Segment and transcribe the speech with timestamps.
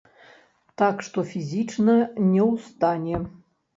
[0.81, 1.99] Так што фізічна
[2.31, 3.15] не ў стане.